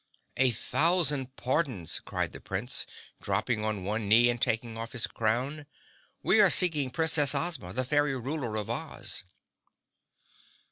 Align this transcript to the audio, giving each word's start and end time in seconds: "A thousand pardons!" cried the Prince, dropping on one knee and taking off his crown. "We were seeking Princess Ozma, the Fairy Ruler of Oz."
"A 0.37 0.49
thousand 0.49 1.35
pardons!" 1.35 1.99
cried 1.99 2.31
the 2.31 2.41
Prince, 2.41 2.87
dropping 3.21 3.63
on 3.63 3.83
one 3.83 4.09
knee 4.09 4.31
and 4.31 4.41
taking 4.41 4.75
off 4.75 4.93
his 4.93 5.05
crown. 5.05 5.67
"We 6.23 6.39
were 6.41 6.49
seeking 6.49 6.89
Princess 6.89 7.35
Ozma, 7.35 7.71
the 7.71 7.85
Fairy 7.85 8.17
Ruler 8.19 8.55
of 8.55 8.67
Oz." 8.67 9.23